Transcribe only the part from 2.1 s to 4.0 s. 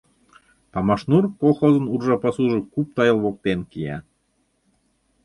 пасужо куп тайыл воктен кия.